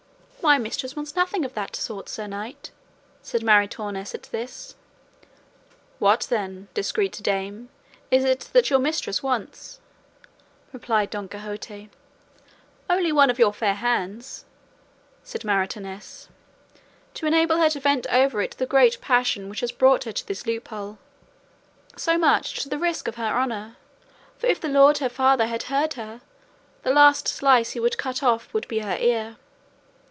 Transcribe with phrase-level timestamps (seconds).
[0.43, 2.71] "My mistress wants nothing of that sort, sir knight,"
[3.21, 4.73] said Maritornes at this.
[5.99, 7.69] "What then, discreet dame,
[8.09, 9.79] is it that your mistress wants?"
[10.73, 11.91] replied Don Quixote.
[12.89, 14.45] "Only one of your fair hands,"
[15.23, 16.27] said Maritornes,
[17.13, 19.03] "to enable her to vent over it the great passion
[19.43, 20.97] passion which has brought her to this loophole,
[21.95, 23.77] so much to the risk of her honour;
[24.39, 26.19] for if the lord her father had heard her,
[26.81, 29.37] the least slice he would cut off her would be her ear."